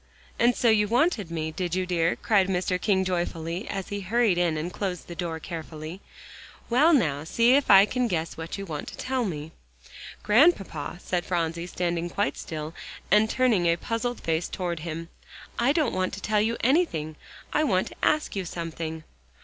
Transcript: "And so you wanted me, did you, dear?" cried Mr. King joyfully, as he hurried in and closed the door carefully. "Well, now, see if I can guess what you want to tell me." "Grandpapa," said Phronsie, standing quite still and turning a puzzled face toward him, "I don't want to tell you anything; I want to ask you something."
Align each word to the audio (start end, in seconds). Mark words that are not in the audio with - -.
"And 0.39 0.55
so 0.55 0.67
you 0.69 0.87
wanted 0.87 1.29
me, 1.29 1.51
did 1.51 1.75
you, 1.75 1.85
dear?" 1.85 2.15
cried 2.15 2.47
Mr. 2.47 2.81
King 2.81 3.05
joyfully, 3.05 3.67
as 3.67 3.89
he 3.89 4.01
hurried 4.01 4.39
in 4.39 4.57
and 4.57 4.73
closed 4.73 5.05
the 5.07 5.13
door 5.13 5.39
carefully. 5.39 6.01
"Well, 6.71 6.91
now, 6.91 7.23
see 7.23 7.53
if 7.53 7.69
I 7.69 7.85
can 7.85 8.07
guess 8.07 8.35
what 8.35 8.57
you 8.57 8.65
want 8.65 8.87
to 8.87 8.97
tell 8.97 9.23
me." 9.25 9.51
"Grandpapa," 10.23 10.97
said 11.03 11.23
Phronsie, 11.23 11.67
standing 11.67 12.09
quite 12.09 12.35
still 12.35 12.73
and 13.11 13.29
turning 13.29 13.67
a 13.67 13.75
puzzled 13.77 14.21
face 14.21 14.49
toward 14.49 14.79
him, 14.79 15.09
"I 15.59 15.71
don't 15.71 15.93
want 15.93 16.13
to 16.15 16.19
tell 16.19 16.41
you 16.41 16.57
anything; 16.61 17.15
I 17.53 17.63
want 17.63 17.89
to 17.89 17.95
ask 18.01 18.35
you 18.35 18.43
something." 18.43 19.03